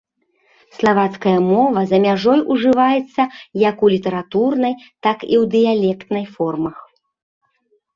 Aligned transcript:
Славацкая 0.77 1.33
мова 1.49 1.83
за 1.91 1.97
мяжой 2.07 2.41
ужываецца 2.57 3.21
як 3.69 3.77
у 3.87 3.95
літаратурнай, 3.97 4.73
так 5.03 5.17
і 5.33 5.43
ў 5.45 5.49
дыялектнай 5.57 6.25
формах. 6.37 6.77